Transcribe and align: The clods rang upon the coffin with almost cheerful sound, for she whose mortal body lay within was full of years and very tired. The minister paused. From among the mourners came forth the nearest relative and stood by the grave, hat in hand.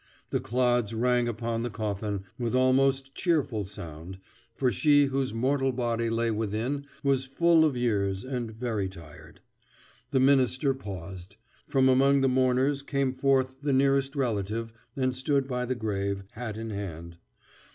The 0.31 0.39
clods 0.39 0.95
rang 0.95 1.27
upon 1.27 1.61
the 1.61 1.69
coffin 1.69 2.23
with 2.39 2.55
almost 2.55 3.13
cheerful 3.13 3.65
sound, 3.65 4.17
for 4.55 4.71
she 4.71 5.05
whose 5.05 5.31
mortal 5.31 5.71
body 5.71 6.09
lay 6.09 6.31
within 6.31 6.87
was 7.03 7.25
full 7.27 7.63
of 7.63 7.77
years 7.77 8.23
and 8.23 8.49
very 8.49 8.89
tired. 8.89 9.41
The 10.09 10.19
minister 10.19 10.73
paused. 10.73 11.35
From 11.67 11.87
among 11.87 12.21
the 12.21 12.27
mourners 12.27 12.81
came 12.81 13.13
forth 13.13 13.57
the 13.61 13.73
nearest 13.73 14.15
relative 14.15 14.73
and 14.95 15.15
stood 15.15 15.47
by 15.47 15.65
the 15.67 15.75
grave, 15.75 16.23
hat 16.31 16.57
in 16.57 16.71
hand. 16.71 17.17